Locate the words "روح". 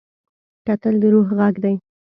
1.13-1.27